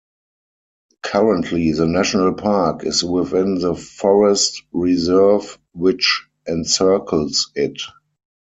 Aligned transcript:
Currently 1.03 1.73
the 1.73 1.85
national 1.85 2.33
park 2.33 2.83
is 2.83 3.03
within 3.03 3.59
the 3.59 3.75
forest 3.75 4.63
reserve 4.73 5.59
which 5.75 6.23
encircles 6.47 7.51
it. 7.53 7.79